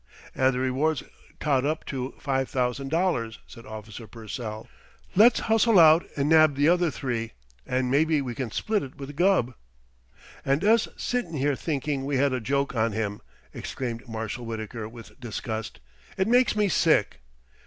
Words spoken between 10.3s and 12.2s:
"And us sitting here thinking we